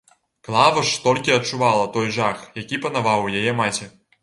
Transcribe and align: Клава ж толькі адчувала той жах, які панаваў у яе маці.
Клава 0.47 0.81
ж 0.91 0.95
толькі 1.03 1.35
адчувала 1.35 1.85
той 1.99 2.11
жах, 2.17 2.41
які 2.63 2.83
панаваў 2.89 3.31
у 3.31 3.33
яе 3.45 3.57
маці. 3.63 3.93